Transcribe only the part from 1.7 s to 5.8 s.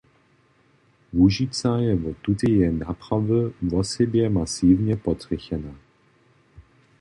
je wot tuteje naprawy wosebje masiwnje potrjechena.